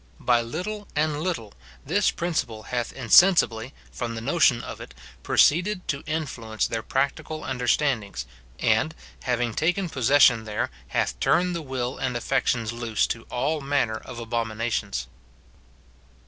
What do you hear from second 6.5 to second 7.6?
their practical